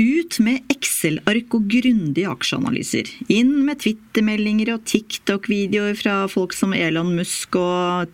[0.00, 3.08] Ut med Excel-ark og grundige aksjeanalyser.
[3.28, 8.08] Inn med Twitter-meldinger og TikTok-videoer fra folk som Elon Musk og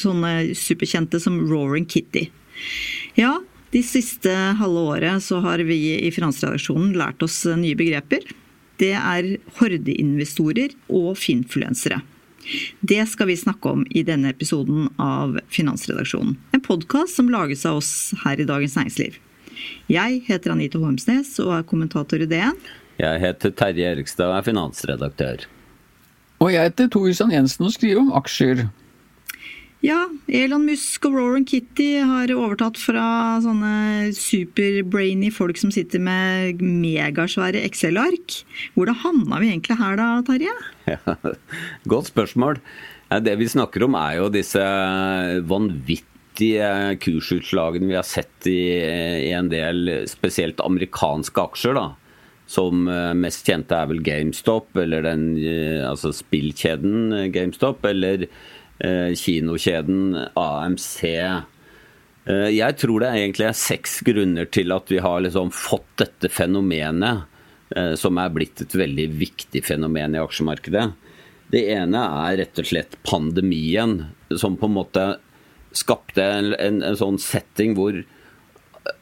[0.00, 2.28] sånne superkjente som Roaring Kitty.
[3.20, 3.34] Ja,
[3.74, 8.24] de siste halve året så har vi i finansredaksjonen lært oss nye begreper.
[8.80, 12.00] Det er hordeinvestorer og finfluensere.
[12.80, 16.36] Det skal vi snakke om i denne episoden av Finansredaksjonen.
[16.54, 17.92] En podkast som lages av oss
[18.22, 19.18] her i Dagens Næringsliv.
[19.92, 22.56] Jeg heter Anita Holmsnes og er kommentator i DN.
[23.00, 25.46] Jeg heter Terje Erikstad og er finansredaktør.
[26.40, 28.66] Og jeg heter Tor Kristian Jensen og skriver om aksjer.
[29.84, 33.04] Ja, Elon Musk og Roran Kitty har overtatt fra
[33.44, 38.40] sånne superbrainy folk som sitter med megasvære Excel-ark.
[38.74, 40.56] Hvordan havna vi egentlig her da, Terje?
[40.96, 41.16] Ja,
[41.90, 42.60] godt spørsmål.
[43.22, 44.62] Det vi snakker om er jo disse
[45.46, 48.78] vanvittige vanvittige kursutslagene vi har sett i,
[49.28, 51.74] i en del spesielt amerikanske aksjer.
[51.74, 51.94] da
[52.46, 58.28] som eh, mest kjente er vel GameStop, eller den eh, altså spillkjeden eh, GameStop, eller
[58.78, 61.02] eh, kinokjeden AMC.
[61.10, 66.30] Eh, jeg tror det egentlig er seks grunner til at vi har liksom fått dette
[66.30, 67.26] fenomenet,
[67.74, 70.86] eh, som er blitt et veldig viktig fenomen i aksjemarkedet.
[71.50, 74.04] Det ene er rett og slett pandemien,
[74.38, 75.10] som på en måte
[75.76, 78.02] skapte en, en, en, sånn setting hvor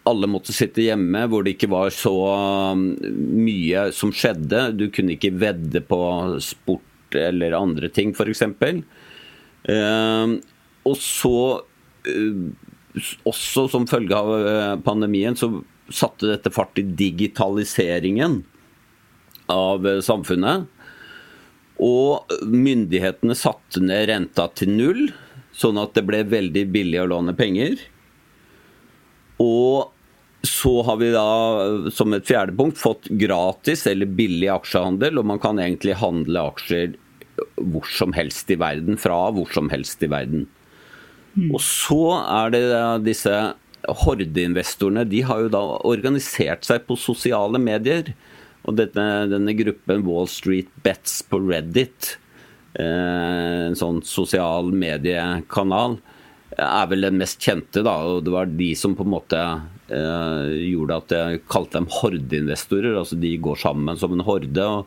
[0.09, 2.15] alle måtte sitte hjemme, hvor det ikke var så
[2.73, 2.87] um,
[3.45, 4.71] mye som skjedde.
[4.79, 6.01] Du kunne ikke vedde på
[6.45, 8.43] sport eller andre ting, f.eks.
[9.65, 10.34] Uh,
[10.84, 11.37] og så,
[12.09, 15.51] uh, også som følge av uh, pandemien, så
[15.93, 18.43] satte dette fart i digitaliseringen
[19.53, 20.69] av uh, samfunnet.
[21.83, 25.07] Og myndighetene satte ned renta til null.
[25.54, 27.78] Sånn at det ble veldig billig å låne penger.
[29.42, 29.91] Og
[30.44, 35.41] så har vi da som et fjerde punkt fått gratis eller billig aksjehandel, og man
[35.41, 36.98] kan egentlig handle aksjer
[37.59, 40.44] hvor som helst i verden, fra hvor som helst i verden.
[41.34, 41.48] Mm.
[41.48, 42.65] Og så er det
[43.09, 43.32] disse
[44.04, 48.12] hordeinvestorene, de har jo da organisert seg på sosiale medier.
[48.65, 52.15] Og denne, denne gruppen Wall Street Bets på Reddit
[52.83, 55.99] en sånn sosial mediekanal,
[56.55, 57.83] er vel den mest kjente.
[57.83, 59.41] da, og Det var de som på en måte
[59.91, 62.99] eh, gjorde at jeg kalte dem hordeinvestorer.
[62.99, 64.87] altså De går sammen som en horde og,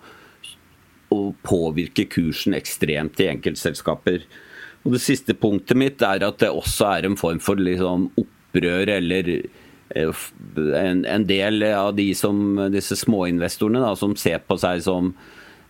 [1.12, 4.24] og påvirker kursen ekstremt i enkeltselskaper.
[4.86, 8.94] Og Det siste punktet mitt er at det også er en form for liksom opprør
[8.98, 9.34] eller
[9.96, 15.12] eh, en, en, del av de som, disse småinvestorene da, som ser på seg som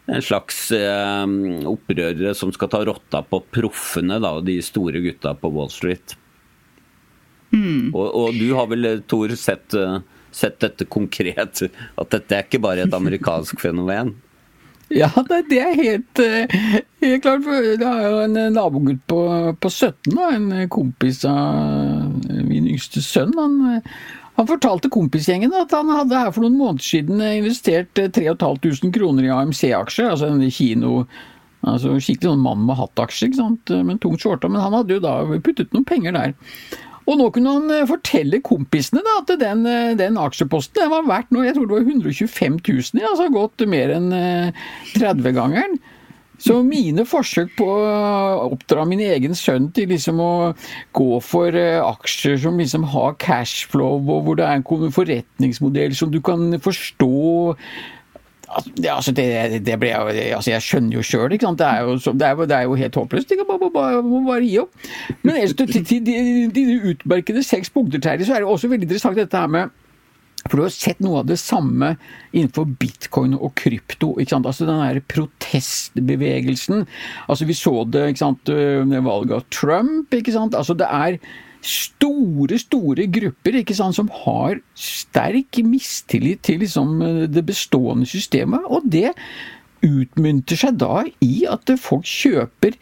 [0.07, 1.25] en slags eh,
[1.67, 6.15] opprørere som skal ta rotta på proffene, da, de store gutta på Wall Street.
[7.51, 7.91] Mm.
[7.95, 9.99] Og, og, du har vel, Tor, sett, eh,
[10.31, 11.63] sett, dette konkret?
[11.99, 14.15] At dette er ikke bare et amerikansk fenomen?
[14.87, 16.53] Ja, det, det er helt, eh,
[17.03, 17.43] helt klart.
[17.43, 19.17] Det er jo en nabogutt på,
[19.59, 22.13] på 17, da, en kompis av
[22.47, 23.33] min yngste sønn.
[23.35, 23.81] Han
[24.37, 29.25] han fortalte kompisgjengen at han hadde her for noen måneder siden investert 3500 eh, kroner
[29.25, 30.99] i AMC-aksjer, altså en kino
[31.67, 35.01] altså Skikkelig sånn mann med hatt-aksjer, ikke sant, med tungt skjorta, men han hadde jo
[35.03, 36.35] da puttet noen penger der.
[37.09, 41.09] Og nå kunne han eh, fortelle kompisene da, at den, eh, den aksjeposten den var
[41.09, 44.13] verdt noe, jeg tror det var 125 000, altså gått mer enn
[44.93, 45.79] 30-gangeren.
[46.37, 50.31] Så mine forsøk på å oppdra min egen sønn til liksom å
[50.97, 56.13] gå for eh, aksjer som liksom har cashflow, og hvor det er en forretningsmodell som
[56.13, 57.13] du kan forstå
[58.87, 61.59] Altså, det, det ble, altså, jeg skjønner jo sjøl, ikke sant.
[61.59, 63.33] Det er jo, det er, det er jo helt håpløst.
[63.35, 64.85] Jeg må bare, må bare gi opp.
[65.27, 66.15] Men til, til de,
[66.55, 66.63] de
[66.93, 69.75] utmerkede seks punkter, Terje, så er det også veldig interessant dette her med
[70.47, 71.95] for du har sett noe av det samme
[72.33, 74.15] innenfor bitcoin og krypto.
[74.17, 74.47] ikke sant?
[74.49, 76.87] Altså Den der protestbevegelsen.
[77.27, 78.53] Altså Vi så det ikke sant,
[78.87, 80.13] med valget av Trump.
[80.13, 80.55] ikke sant?
[80.55, 81.19] Altså Det er
[81.67, 86.99] store, store grupper ikke sant, som har sterk mistillit til liksom,
[87.33, 88.61] det bestående systemet.
[88.67, 89.13] og det
[89.85, 92.77] utmynter seg da i at folk kjøper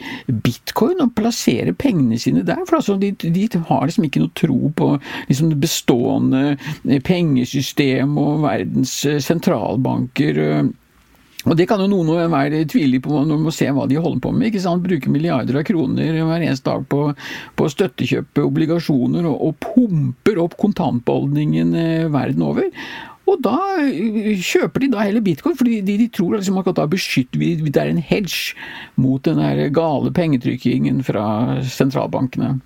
[0.46, 2.64] bitcoin og plasserer pengene sine der.
[2.68, 4.90] For altså, de, de, har liksom ikke noe tro på
[5.30, 10.42] liksom, det bestående pengesystem og verdens sentralbanker.
[11.46, 14.00] Og Det kan jo noen og enhver tvile på når man må se hva de
[14.02, 14.50] holder på med.
[14.50, 14.86] ikke sant?
[14.86, 17.02] Bruke milliarder av kroner hver eneste dag på,
[17.58, 22.72] på støttekjøpe obligasjoner og, og pumper opp kontantbeholdningen eh, verden over.
[23.26, 26.86] Og da øh, kjøper de da heller bitcoin, fordi de, de tror liksom at da
[26.86, 28.54] beskytter vi Det er en hedge
[28.96, 29.42] mot den
[29.74, 32.60] gale pengetrykkingen fra sentralbankene.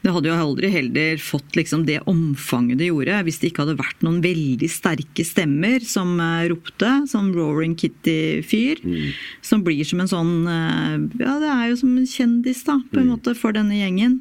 [0.00, 3.80] Det hadde jo aldri heller fått liksom det omfanget det gjorde, hvis det ikke hadde
[3.80, 8.80] vært noen veldig sterke stemmer som uh, ropte, som Roaring Kitty-fyr.
[8.84, 9.10] Mm.
[9.44, 13.00] Som blir som en sånn uh, Ja, det er jo som en kjendis, da, på
[13.00, 13.12] en mm.
[13.14, 14.18] måte, for denne gjengen.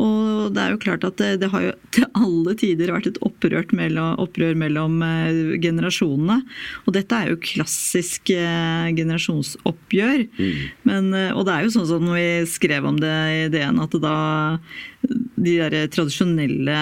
[0.00, 3.20] Og det er jo klart at det, det har jo til alle tider vært et
[3.76, 6.40] mellom, opprør mellom uh, generasjonene.
[6.86, 10.26] Og dette er jo klassisk generasjonsoppgjør.
[10.38, 10.60] Mm.
[10.88, 14.00] Men, og det er jo sånn som vi skrev om det i DN, at det
[14.02, 14.16] da
[15.00, 16.76] de der tradisjonelle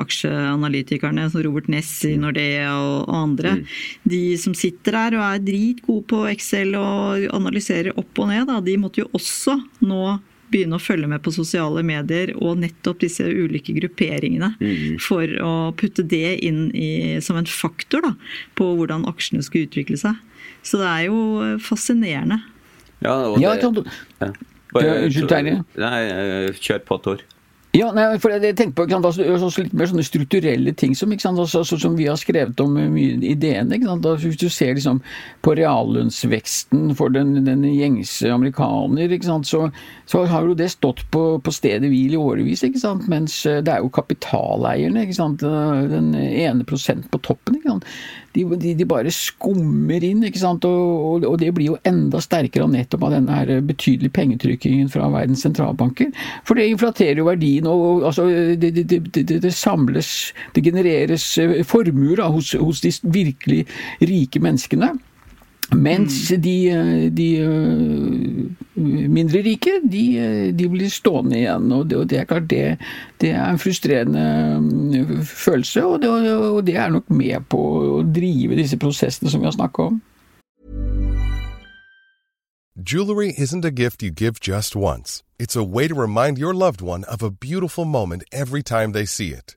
[0.00, 2.14] aksjeanalytikerne som Robert Ness i.
[2.20, 3.76] Nordea og andre, mm.
[4.08, 8.60] de som sitter der og er dritgode på Excel og analyserer opp og ned, da,
[8.64, 10.18] de måtte jo også nå
[10.50, 14.48] begynne å følge med på sosiale medier og nettopp disse ulike grupperingene.
[14.58, 14.96] Mm.
[15.02, 18.14] For å putte det inn i, som en faktor da,
[18.58, 20.18] på hvordan aksjene skal utvikle seg.
[20.66, 21.20] Så det er jo
[21.62, 22.40] fascinerende.
[23.00, 24.32] Ja, og det, ja,
[24.70, 25.60] Unnskyld, Terje.
[26.60, 27.22] Kjør på, Tor.
[27.70, 31.12] Ja, nei, for jeg tenker på sant, altså, altså, litt mer sånne strukturelle ting som,
[31.14, 33.70] sant, altså, altså, som vi har skrevet om mye i DN.
[33.78, 34.98] Altså, hvis du ser liksom,
[35.46, 39.68] på reallønnsveksten for den, den gjengse amerikaner, sant, så,
[40.10, 42.66] så, har jo det stått på, på stedet hvil i årevis.
[43.06, 45.06] Mens eh, det er jo kapitaleierne,
[45.94, 47.62] den ene prosent på toppen.
[48.34, 50.64] De, de, de, bare skummer inn, ikke sant?
[50.68, 55.42] Og, og, det blir jo enda sterkere nettopp av denne her betydelige pengetrykkingen fra verdens
[55.46, 56.12] sentralbanker.
[56.46, 58.28] For det inflaterer jo verdien og altså,
[58.60, 63.64] det, det, det, det, samles, det genereres eh, formuer hos, hos de virkelig
[64.06, 64.94] rike menneskene.
[65.76, 66.40] Mens mm.
[66.42, 70.04] de, de, eh, mindre rike, de,
[70.56, 71.70] de, blir stående igjen.
[71.72, 72.64] Og det, og det er klart det,
[73.22, 78.58] det, er en frustrerende følelse, og det, og det er nok med på å drive
[78.58, 80.00] disse prosessene som vi har snakka om.
[82.82, 85.22] Jewelry isn't a gift you give just once.
[85.38, 89.04] It's a way to remind your loved one of a beautiful moment every time they
[89.04, 89.56] see it.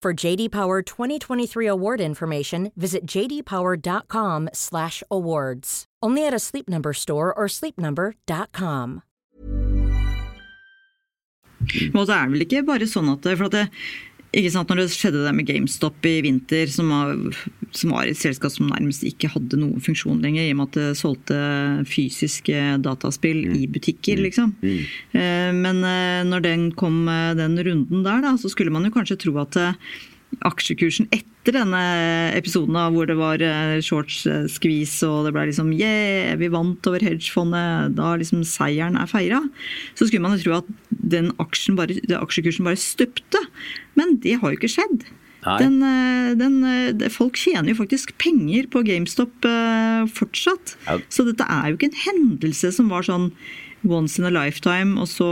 [0.00, 5.84] For JD Power 2023 award information, visit jdpower.com/awards.
[6.00, 9.02] Only at a Sleep Number store or sleepnumber.com.
[11.92, 13.66] Men det er vel ikke bare sånn at for at det,
[14.36, 17.14] ikke sant, Når det skjedde det med GameStop i vinter, som var,
[17.72, 20.76] som var, et selskap som nærmest ikke hadde noen funksjon lenger, i og med at
[20.76, 21.38] det solgte
[21.88, 23.56] fysiske dataspill mm.
[23.56, 24.26] i butikker, mm.
[24.26, 24.52] liksom.
[24.60, 24.84] Mm.
[25.16, 25.62] Mm.
[25.64, 29.20] Men eh, når den kom, eh, den runden der, da, så skulle man jo kanskje
[29.24, 29.56] tro at
[30.44, 31.80] aksjekursen etter denne
[32.36, 33.40] episoden da, hvor det var
[33.80, 39.08] shorts skvis og det ble liksom yeah, vi vant over hedgefondet, da liksom seieren er
[39.08, 39.40] feira,
[39.96, 40.68] så skulle man jo tro at
[41.10, 43.40] den aksjen bare, aksjekursen bare stupte.
[43.98, 45.08] Men det har jo ikke skjedd.
[45.58, 50.74] Den, eh, den, eh, folk tjener jo faktisk penger på GameStop eh, fortsatt.
[50.86, 50.98] Ja.
[51.08, 53.30] Så dette er jo ikke en hendelse som var sånn
[53.86, 55.28] once in a lifetime, og så,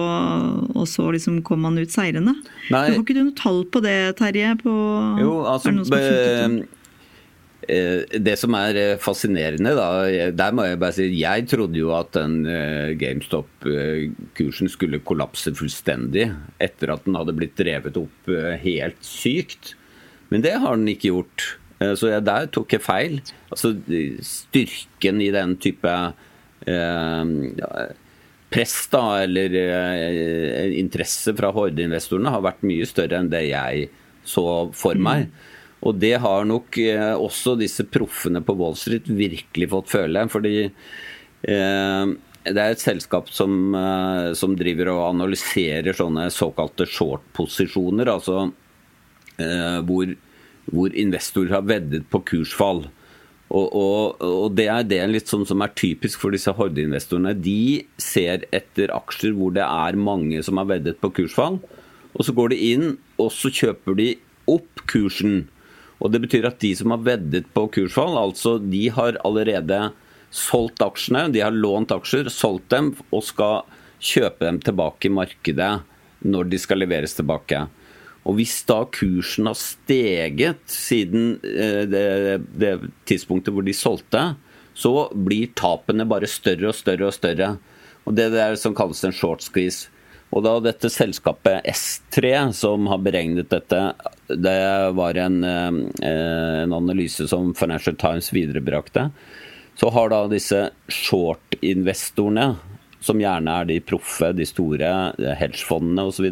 [0.70, 2.36] og så liksom kom man ut seirende.
[2.70, 2.84] Nei.
[2.92, 4.54] Har ikke du noe tall på det, Terje?
[4.62, 4.72] På,
[5.18, 6.62] Jo, altså er
[7.68, 11.92] eh, Det som er eh, fascinerende, da Der må jeg bare si Jeg trodde jo
[11.96, 16.28] at den eh, GameStop-kursen skulle kollapse fullstendig
[16.62, 19.74] etter at den hadde blitt drevet opp eh, helt sykt.
[20.30, 21.46] Men det har den ikke gjort.
[21.80, 23.20] Eh, Så jeg, der tok jeg feil.
[23.50, 23.74] Altså
[24.24, 25.92] styrken i den type
[26.66, 27.24] eh,
[28.50, 33.88] press da, eller eh, interesse fra hordeinvestorene har vært mye større enn det jeg
[34.26, 35.28] så for meg.
[35.84, 40.24] Og det har nok eh, også disse proffene på Wall Street virkelig fått føle.
[40.32, 42.14] Fordi eh,
[42.46, 48.10] det er et selskap som, eh, som driver og analyserer sånne såkalte short-posisjoner.
[48.12, 48.48] Altså
[49.36, 50.16] eh, hvor,
[50.72, 52.86] hvor investorer har veddet på kursfall.
[53.46, 57.36] Og, og, og det er det litt sånn som er typisk for disse hordeinvestorene.
[57.38, 61.60] De ser etter aksjer hvor det er mange som har veddet på kursfall.
[62.16, 62.86] Og så går de inn,
[63.20, 64.08] og så kjøper de
[64.50, 65.44] opp kursen.
[66.00, 69.90] Og det betyr at de som har veddet på kursfall, altså de har allerede
[70.34, 73.64] solgt aksjene, de har lånt aksjer, solgt dem og skal
[74.02, 75.72] kjøpe dem tilbake i markedet
[76.26, 77.64] når de skal leveres tilbake.
[78.26, 82.06] Og hvis da kursen har steget siden eh, det,
[82.58, 82.72] det
[83.06, 84.24] tidspunktet hvor de solgte,
[84.76, 87.54] så blir tapene bare større og større og større.
[88.04, 89.88] Og Det er det som kalles en short squeeze.
[90.34, 93.80] Og da dette selskapet S3 som har beregnet dette,
[94.28, 94.60] det
[94.98, 95.78] var en, eh,
[96.64, 99.10] en analyse som Financial Times viderebrakte,
[99.76, 102.56] så har da disse short-investorene,
[103.00, 106.30] som gjerne er de proffe, de store hedgefondene osv.,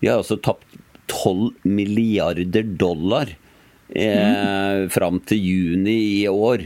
[0.00, 0.78] de har altså tapt
[1.10, 3.28] 12 milliarder dollar
[3.90, 6.64] eh, fram til juni i år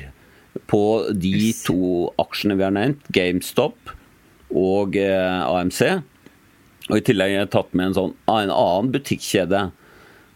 [0.71, 3.95] på de to aksjene vi har nevnt, GameStop
[4.55, 5.81] og eh, AMC.
[6.91, 9.63] Og I tillegg har jeg tatt med en, sånn, en annen butikkjede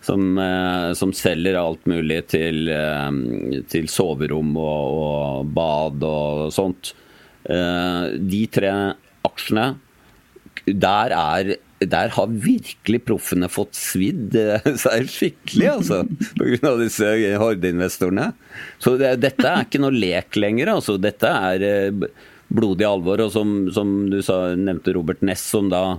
[0.04, 6.94] som, eh, som selger alt mulig til, eh, til soverom og, og bad og sånt.
[7.48, 8.72] Eh, de tre
[9.28, 9.68] aksjene,
[10.68, 14.36] der, er, der har virkelig proffene fått svidd
[14.84, 16.02] seg skikkelig, altså.
[16.38, 16.74] Pga.
[16.80, 18.32] disse hordeinvestorene.
[18.82, 20.96] Så det, dette er ikke noe lek lenger, altså.
[21.00, 22.02] Dette er
[22.48, 23.20] blodig alvor.
[23.26, 25.98] Og som, som du sa, nevnte Robert Ness, som da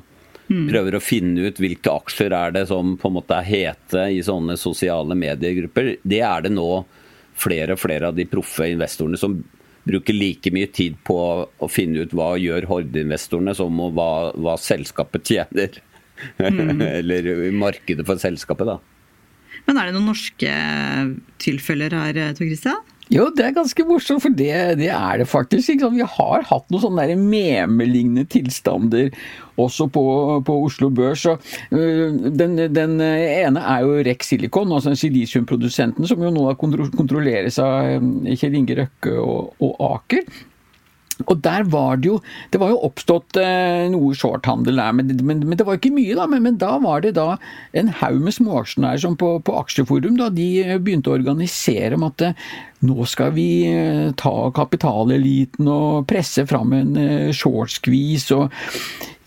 [0.49, 4.21] prøver å finne ut hvilke aksjer er det som på en måte er hete i
[4.25, 5.95] sånne sosiale mediegrupper.
[6.01, 6.69] Det er det nå
[7.39, 9.37] flere og flere av de proffe investorene som
[9.89, 15.31] bruker like mye tid på å finne ut hva gjør hordeinvestorene, som hva, hva selskapet
[15.31, 15.79] tjener.
[16.99, 18.79] Eller markedet for selskapet, da.
[19.65, 20.51] Men er det noen norske
[21.41, 22.83] tilfeller her, Tor Christian?
[23.09, 25.71] Jo, det er ganske morsomt, for det, det er det faktisk.
[25.81, 25.95] Sant?
[25.95, 29.09] Vi har hatt noen sånne memelignende tilstander
[29.59, 30.03] også på,
[30.45, 31.25] på Oslo Børs.
[31.31, 31.41] Og,
[31.73, 37.57] uh, den, den ene er jo Rex Silicon, altså silisiumprodusenten, som jo nå kontro- kontrolleres
[37.63, 40.29] av øh, Kjell Inge Røkke og, og Aker.
[41.27, 42.19] Og der var det jo
[42.53, 46.15] Det var jo oppstått eh, noe shorthandel der, men, men, men det var ikke mye,
[46.15, 46.27] da.
[46.31, 47.35] Men, men da var det da
[47.77, 52.23] en haug med småaksjonærer som på, på Aksjeforum da, de begynte å organisere om at
[52.29, 52.49] eh,
[52.87, 58.31] nå skal vi eh, ta kapitaleliten og presse fram en eh, short squeeze.
[58.35, 58.53] og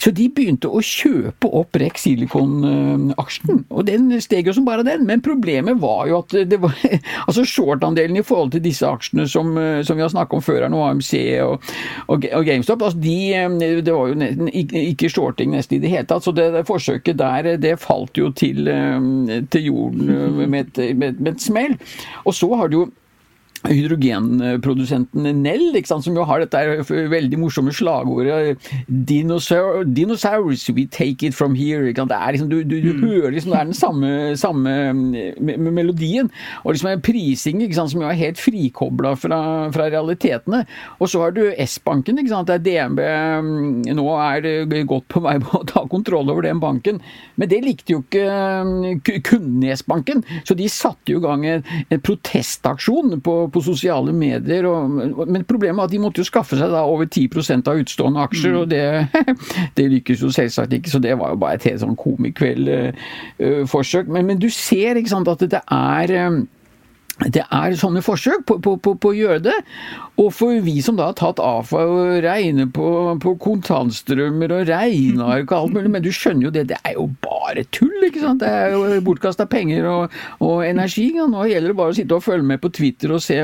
[0.02, 5.04] så de begynte å kjøpe opp Rex Silicon-aksjen, og den steg jo som bare den.
[5.06, 6.74] Men problemet var jo at det var
[7.28, 9.54] altså short-andelen i forhold til disse aksjene som,
[9.86, 11.12] som vi har snakket om før, her nå AMC
[11.44, 11.68] og,
[12.10, 16.08] og, og GameStop, altså de, det var jo nesten ikke, shorting nesten i det hele
[16.10, 16.26] tatt.
[16.26, 18.66] Så det, det forsøket der, det falt jo til,
[19.54, 21.78] til jorden med et, med, med et smell.
[22.26, 22.88] Og så har det jo
[23.68, 31.34] hydrogenprodusenten Nell, sant, som jo har dette veldig morsomme slagordet 'Dinosaur, 'Dinosaurs, we take it
[31.34, 31.92] from here'.
[31.92, 35.70] Det er liksom, du, du, du hører liksom, det er den samme, samme me me
[35.70, 36.30] melodien.
[36.64, 39.40] Og liksom en prising sant, som jo er helt frikobla fra,
[39.74, 40.64] fra realitetene.
[40.98, 45.62] Og så har du S-banken, der DNB mm, nå er godt på vei med å
[45.68, 47.00] ta kontroll over den banken.
[47.36, 48.26] Men det likte jo ikke
[48.66, 53.60] mm, kundene i S-banken, så de satte jo i gang en, en protestaksjon på på
[53.64, 54.66] sosiale medier.
[54.68, 54.78] Og,
[55.26, 57.28] men problemet er at de måtte jo skaffe seg da over 10
[57.60, 58.86] av utstående aksjer, og det,
[59.78, 60.92] det lykkes jo selvsagt ikke.
[60.92, 64.06] Så det var jo bare et helt sånn komikveld-forsøk.
[64.08, 66.08] men, men, du ser ikke sant, at det er
[67.30, 69.54] det er sånne forsøk på, på, på, på, å gjøre det.
[70.20, 72.86] Og for vi som da har tatt AFA og regner på,
[73.22, 77.06] på kontantstrømmer og regneark og alt mulig, men du skjønner jo det, det er jo
[77.24, 78.42] bare tull, ikke sant.
[78.42, 81.08] Det er jo bortkasta penger og, og, energi.
[81.16, 81.24] Ja.
[81.32, 83.38] Nå gjelder det bare å sitte og følge med på Twitter og se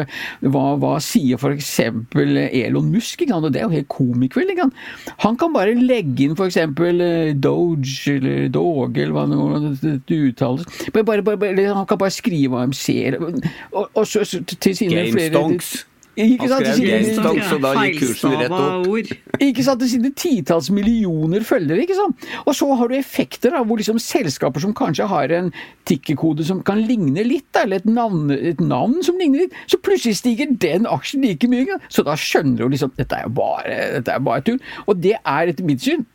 [0.44, 1.72] hva, hva sier f.eks.
[2.12, 3.24] Elon Musk.
[3.24, 3.48] Ikke sant?
[3.48, 4.52] Og det er jo helt komikveld.
[4.52, 5.12] Ikke sant?
[5.24, 6.60] Han kan bare legge inn f.eks.
[6.60, 9.26] Eh, Doge eller Doge eller hva
[9.80, 10.68] det uttales.
[10.92, 14.98] Bare, bare, bare, han kan bare skrive hva de ser og, og så, til sine
[14.98, 15.46] Game flere
[16.18, 19.12] ikke sant, Han skrev GameStonks, så da gikk kursen rett opp.
[19.48, 21.84] Ikke sant, Det sine titalls millioner følgere.
[21.84, 22.26] ikke sant?
[22.44, 25.52] Og så har du effekter da, hvor liksom selskaper som kanskje har en
[25.88, 29.78] tikkekode som kan ligne litt, da, eller et navn, et navn, som ligner litt, så
[29.78, 31.78] plutselig stiger den aksjen like mye.
[31.88, 34.60] Så da skjønner du liksom dette er jo bare, dette er bare tull.
[34.86, 36.06] Og det er etter mitt syn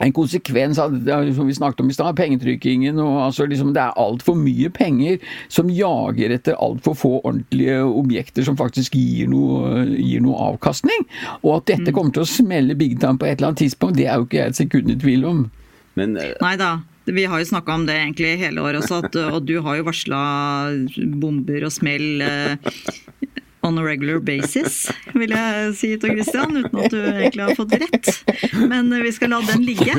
[0.00, 2.98] en konsekvens av det som vi snakket om i stad, pengetrykkingen.
[2.98, 8.46] og altså liksom Det er altfor mye penger som jager etter altfor få ordentlige objekter
[8.46, 11.04] som faktisk gir noe, gir noe, avkastning.
[11.42, 14.08] Og at dette kommer til å smelle big time på et eller annet tidspunkt, det
[14.08, 15.42] er jo ikke jeg et sekund i tvil om.
[15.98, 16.78] Men, Nei da.
[17.10, 19.86] Vi har jo snakka om det egentlig hele året også, at, og du har jo
[19.88, 20.20] varsla
[21.18, 22.20] bomber og smell
[23.62, 27.74] on a regular basis, vil jeg si til Christian, uten at du egentlig har fått
[27.82, 28.08] rett.
[28.70, 29.96] Men vi skal la den ligge.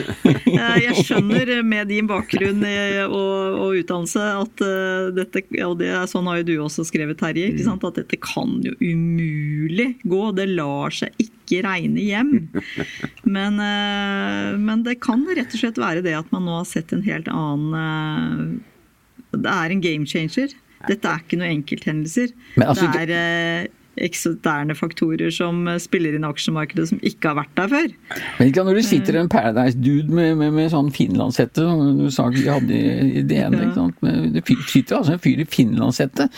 [0.52, 6.28] Eh, jeg skjønner med din bakgrunn og, og utdannelse at eh, dette, og det sånn
[6.30, 10.24] har jo du også skrevet, Terje, at dette kan jo umulig gå.
[10.38, 12.34] Det lar seg ikke regne hjem.
[13.24, 16.94] Men, eh, men det kan rett og slett være det at man nå har sett
[16.96, 18.60] en helt annen
[19.32, 20.52] Det er en game changer.
[20.90, 22.34] Dette er ikke noen enkelthendelser.
[22.62, 23.70] Altså, det er eh,
[24.00, 27.94] eksterne faktorer som spiller inn i aksjemarkedet som ikke har vært der før.
[28.38, 32.28] Men ikke Når du sitter en Paradise-dude med, med, med, sånn finlandshette, som du sa
[32.32, 33.88] vi hadde i ene ja.
[34.32, 36.30] Det sitter altså en fyr i finlandshette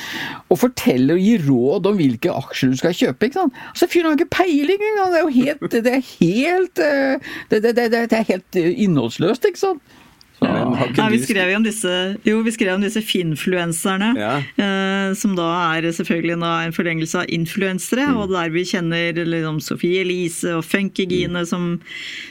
[0.49, 3.29] og forteller og gir råd om hvilke aksjer du skal kjøpe.
[3.29, 3.59] ikke sant?
[3.73, 5.13] Altså, Fyren har ikke peiling engang!
[5.13, 8.71] Det er jo helt, det er helt, eh, det, det, det, det er helt eh,
[8.87, 9.99] innholdsløst, ikke sant?
[10.43, 11.93] Nei, vi skrev jo om disse,
[12.27, 14.33] jo, vi skrev om disse finfluenserne, ja.
[14.59, 18.09] eh, som da er selvfølgelig en forlengelse av influensere.
[18.11, 18.19] Mm.
[18.21, 21.49] Og der vi kjenner liksom, Sofie Elise og Funkygine mm.
[21.49, 21.67] som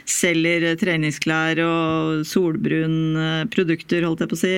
[0.09, 4.55] selger treningsklær og solbrun produkter, holdt jeg på å si,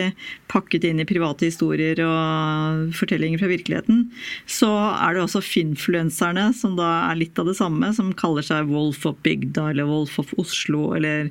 [0.50, 4.06] pakket inn i private historier og fortellinger fra virkeligheten.
[4.50, 8.70] Så er det også finfluenserne, som da er litt av det samme, som kaller seg
[8.72, 11.30] Wolf of Bygda eller Wolf of Oslo eller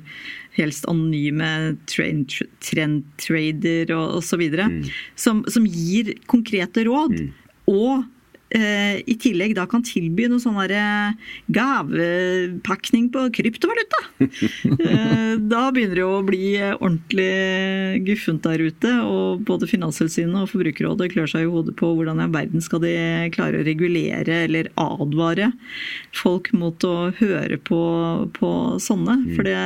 [0.56, 4.42] helst anonyme trendtrader og osv.
[4.54, 4.82] Mm.
[5.18, 7.18] Som, som gir konkrete råd.
[7.18, 7.32] Mm.
[7.70, 8.04] Og
[8.54, 10.58] eh, i tillegg da kan tilby noe sånn
[11.54, 14.02] gavepakning på kryptovaluta.
[14.24, 16.44] eh, da begynner det å bli
[16.76, 18.92] ordentlig guffent der ute.
[19.08, 22.94] Og både Finanstilsynet og Forbrukerrådet klør seg i hodet på hvordan i verden skal de
[23.34, 25.50] klare å regulere eller advare
[26.14, 27.82] folk mot å høre på,
[28.38, 29.18] på sånne.
[29.24, 29.34] Mm.
[29.34, 29.58] For det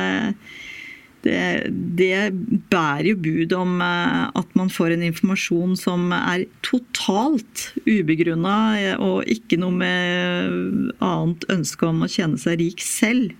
[1.25, 1.67] det,
[1.99, 2.31] det,
[2.71, 8.55] bærer jo bud om eh, at man får en informasjon som er totalt ubegrunna,
[9.03, 13.35] og ikke noe med annet ønske om å tjene seg rik selv.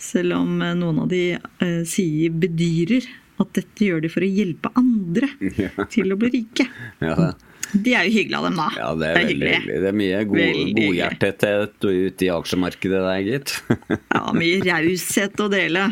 [0.00, 3.06] Selv om eh, noen av de eh, sier, bedyrer
[3.42, 5.30] at dette gjør de for å hjelpe andre
[5.94, 6.68] til å bli rike.
[7.02, 8.66] Ja, det er jo hyggelig av dem, da.
[8.76, 9.76] Ja, det er, det er veldig hyggelig.
[9.82, 13.54] Det er mye god, godhjertethet ute i aksjemarkedet der, gitt.
[14.16, 15.88] ja, mye raushet å dele.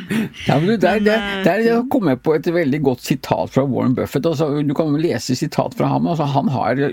[0.46, 3.96] Ja, men der, der, der, der kom jeg på et veldig godt sitat fra Warren
[3.98, 4.28] Buffett.
[4.28, 6.08] Altså, du kan lese sitat fra ham.
[6.10, 6.84] Altså, han har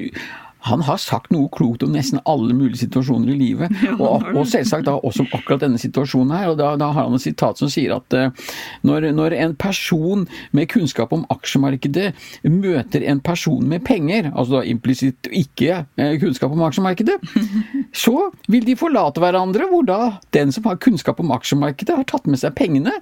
[0.65, 3.74] han har sagt noe klokt om nesten alle mulige situasjoner i livet.
[3.98, 6.52] Og, og, selvsagt da også om akkurat denne situasjonen her.
[6.52, 8.52] og Da, da har han et sitat som sier at uh,
[8.88, 12.12] når, når, en person med kunnskap om aksjemarkedet
[12.48, 17.17] møter en person med penger, altså da implisitt ikke uh, kunnskap om aksjemarkedet,
[18.06, 20.02] så vil de forlate hverandre, hvor da
[20.36, 22.93] den som har kunnskap om aksjemarkedet, har tatt med seg pengene,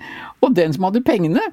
[0.44, 1.44] og den som hadde pengene,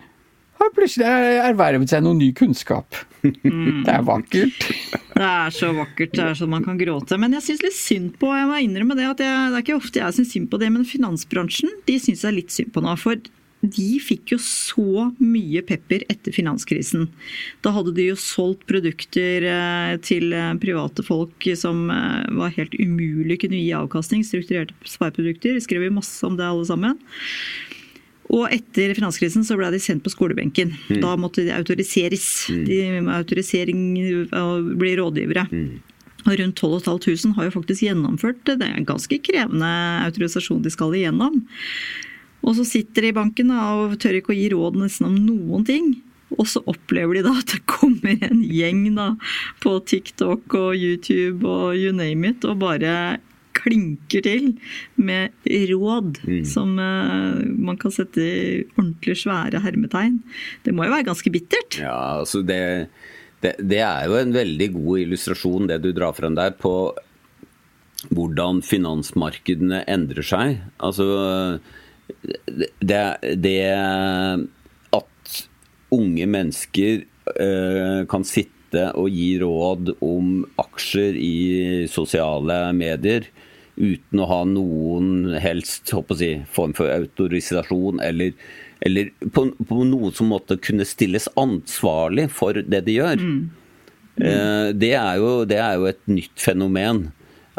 [0.63, 1.09] har plutselig
[1.43, 2.99] ervervet seg noe ny kunnskap.
[3.23, 3.85] Mm.
[3.87, 4.65] Det er vakkert.
[5.13, 6.15] Det er så vakkert.
[6.17, 7.19] Det er sånn man kan gråte.
[7.21, 9.79] Men jeg syns litt synd på jeg må innrømme det, at jeg, det er ikke
[9.79, 12.97] ofte jeg syns synd på det, men finansbransjen de syns jeg litt synd på nå.
[13.01, 13.21] for
[13.63, 17.07] de fikk jo så mye pepper etter finanskrisen.
[17.63, 22.75] Da hadde de jo solgt produkter eh, til eh, private folk som eh, var helt
[22.75, 24.27] umulig kunne gi avkastning.
[24.27, 25.61] Strukturerte spareprodukter.
[25.63, 26.99] Skrev jo masse om det alle sammen.
[28.33, 30.73] Og etter finanskrisen så ble de sendt på skolebenken.
[30.89, 31.01] Mm.
[31.03, 32.27] Da måtte de autoriseres.
[32.53, 32.63] Mm.
[32.69, 33.83] De med autorisering
[34.39, 35.49] og bli rådgivere.
[35.51, 35.83] Mm.
[36.23, 38.61] Og rundt 12 500 har jo faktisk gjennomført det.
[38.61, 39.73] Det er en ganske krevende
[40.07, 41.43] autorisasjon de skal igjennom.
[42.43, 45.67] Og så sitter de i banken og tør ikke å gi råd nesten om noen
[45.67, 45.93] ting.
[46.39, 49.13] Og så opplever de da at det kommer en gjeng da
[49.63, 53.21] på TikTok og YouTube og you name it, og bare
[53.63, 54.53] klinker til
[54.97, 55.33] med
[55.71, 56.45] råd Mm.
[56.47, 60.21] som eh, man kan sette i ordentlig svære hermetegn.
[60.65, 61.79] Det må jo være ganske bittert?
[61.81, 62.89] Ja, altså det,
[63.43, 66.93] det, det er jo en veldig god illustrasjon, det du drar frem der, på
[68.11, 70.59] hvordan finansmarkedene endrer seg.
[70.83, 71.07] Altså
[72.83, 73.03] det,
[73.39, 73.59] det
[74.93, 75.37] at
[75.95, 77.05] unge mennesker
[77.39, 81.37] uh, kan sitte og gi råd om aksjer i
[81.93, 83.29] sosiale medier
[83.77, 88.35] uten å ha noen helst håper å si, form for autorisasjon eller,
[88.85, 93.27] eller på, på noen som måtte kunne stilles ansvarlig for det de gjør.
[94.21, 97.07] Eh, det, er jo, det er jo et nytt fenomen.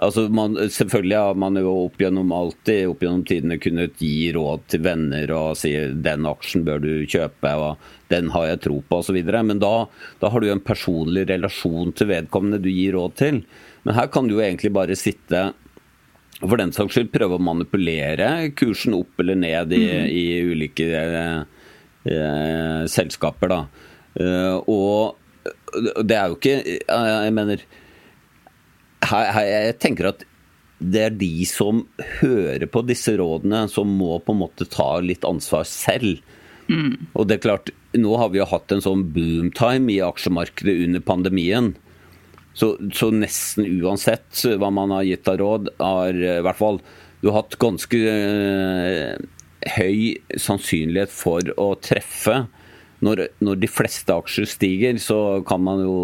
[0.04, 4.64] Altså man, selvfølgelig har man jo opp gjennom alltid opp gjennom tidene kunnet gi råd
[4.74, 5.70] til venner og si
[6.06, 9.20] den aksjen bør du kjøpe og den har jeg tro på osv.
[9.22, 9.74] Men da,
[10.22, 13.44] da har du jo en personlig relasjon til vedkommende du gir råd til.
[13.86, 15.52] Men her kan du jo egentlig bare sitte
[16.44, 18.30] og for den saks skyld prøve å manipulere
[18.60, 23.54] kursen opp eller ned i, i ulike eh, selskaper.
[23.54, 23.62] Da.
[24.20, 27.64] Eh, og det er jo ikke eh, Jeg mener
[29.08, 30.28] her, her, Jeg tenker at
[30.84, 31.86] det er de som
[32.20, 36.20] hører på disse rådene, som må på en måte ta litt ansvar selv.
[37.16, 41.06] Og det er klart, nå har vi jo hatt en sånn boomtime i aksjemarkedet under
[41.08, 41.72] pandemien.
[42.54, 46.82] Så, så nesten uansett hva man har gitt av råd, har eh, i hvert fall
[47.24, 49.16] du har hatt ganske øh,
[49.78, 50.00] høy
[50.36, 52.44] sannsynlighet for å treffe.
[53.04, 55.96] Når, når de fleste aksjer stiger, så kan man jo,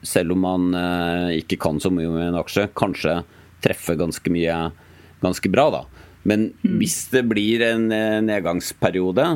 [0.00, 3.20] selv om man øh, ikke kan så mye med en aksje, kanskje
[3.64, 4.56] treffe ganske mye
[5.20, 5.84] ganske bra, da.
[6.28, 7.86] Men hvis det blir en
[8.26, 9.26] nedgangsperiode,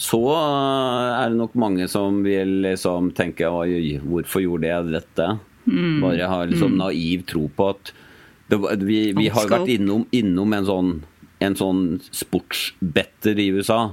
[0.00, 5.30] så er det nok mange som vil liksom tenke oi, hvorfor gjorde jeg dette?
[6.02, 7.92] Bare har liksom naiv tro på at
[8.50, 10.92] det, vi, vi har vært innom, innom en sånn,
[11.44, 13.92] en sånn sportsbetter i USA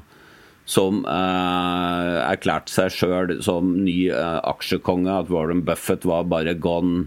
[0.68, 7.06] som eh, erklærte seg sjøl som ny eh, aksjekonge, at Warren Buffett var bare gone.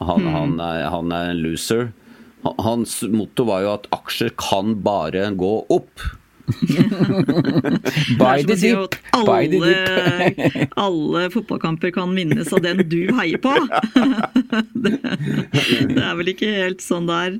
[0.00, 1.90] Han, han, er, han er en loser.
[2.42, 6.02] Hans motto var jo at aksjer kan bare gå opp.
[8.20, 10.72] Er the dip, si the dip.
[10.86, 13.54] alle, fotballkamper kan vinnes av den du heier på.
[14.80, 14.96] Det,
[15.90, 17.36] det er vel ikke helt sånn det er.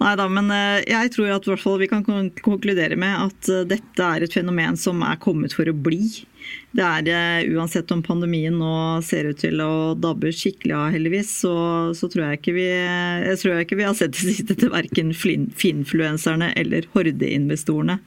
[0.00, 2.04] Nei da, men eh, jeg tror at i hvert fall vi kan
[2.42, 6.24] konkludere med at eh, dette er et fenomen som er kommet for å bli.
[6.76, 11.30] Det er eh, Uansett om pandemien nå ser ut til å dabbe skikkelig av, heldigvis,
[11.40, 11.54] så,
[11.96, 16.50] så tror jeg vi jeg tror ikke vi har sett det siste til verken finfluenserne
[16.60, 17.98] eller hordeinvestorene.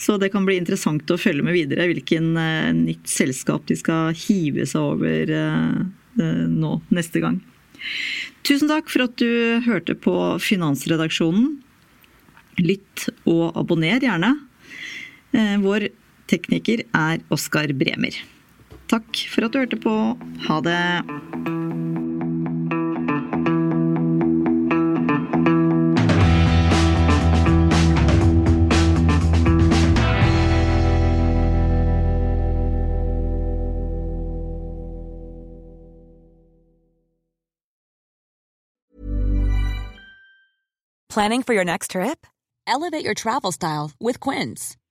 [0.00, 4.16] Så det kan bli interessant å følge med videre hvilken uh, nytt selskap de skal
[4.16, 5.84] hive seg over uh,
[6.22, 7.36] uh, nå neste gang.
[8.48, 11.58] Tusen takk for at du hørte på Finansredaksjonen.
[12.64, 14.34] Lytt og abonner gjerne.
[15.62, 15.86] Vår
[16.30, 18.16] tekniker er Oskar Bremer.
[18.90, 19.96] Takk for at du hørte på.
[20.46, 20.80] Ha det.
[41.10, 42.24] Planning for your next trip?
[42.68, 44.76] Elevate your travel style with Quince.